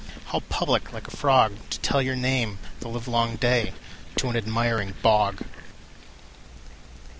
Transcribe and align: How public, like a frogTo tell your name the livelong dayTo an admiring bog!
How 0.25 0.39
public, 0.49 0.91
like 0.93 1.07
a 1.07 1.11
frogTo 1.11 1.79
tell 1.83 2.01
your 2.01 2.15
name 2.15 2.57
the 2.79 2.87
livelong 2.87 3.37
dayTo 3.37 3.71
an 4.31 4.35
admiring 4.35 4.95
bog! 5.03 5.43